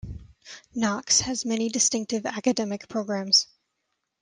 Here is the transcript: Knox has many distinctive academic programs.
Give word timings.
Knox 0.73 1.21
has 1.21 1.45
many 1.45 1.69
distinctive 1.69 2.25
academic 2.25 2.87
programs. 2.87 3.45